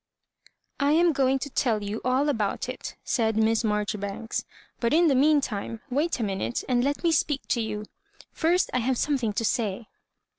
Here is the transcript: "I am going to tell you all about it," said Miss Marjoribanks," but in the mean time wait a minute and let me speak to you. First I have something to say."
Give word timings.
"I 0.79 0.93
am 0.93 1.13
going 1.13 1.37
to 1.37 1.49
tell 1.51 1.83
you 1.83 2.01
all 2.03 2.27
about 2.27 2.67
it," 2.67 2.95
said 3.03 3.37
Miss 3.37 3.63
Marjoribanks," 3.63 4.45
but 4.79 4.95
in 4.95 5.09
the 5.09 5.13
mean 5.13 5.41
time 5.41 5.79
wait 5.91 6.19
a 6.19 6.23
minute 6.23 6.63
and 6.67 6.83
let 6.83 7.03
me 7.03 7.11
speak 7.11 7.47
to 7.49 7.61
you. 7.61 7.85
First 8.31 8.71
I 8.73 8.79
have 8.79 8.97
something 8.97 9.31
to 9.33 9.45
say." 9.45 9.89